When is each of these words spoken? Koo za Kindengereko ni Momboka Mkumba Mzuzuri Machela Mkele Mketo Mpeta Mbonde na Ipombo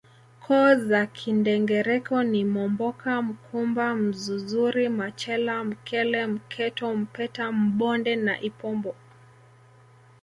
Koo 0.43 0.75
za 0.75 1.05
Kindengereko 1.05 2.23
ni 2.23 2.41
Momboka 2.53 3.21
Mkumba 3.21 3.95
Mzuzuri 3.95 4.89
Machela 4.89 5.63
Mkele 5.63 6.27
Mketo 6.27 6.95
Mpeta 6.95 7.51
Mbonde 7.51 8.15
na 8.15 8.41
Ipombo 8.41 8.95